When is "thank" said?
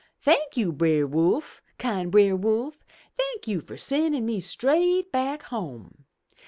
0.19-0.57, 3.15-3.47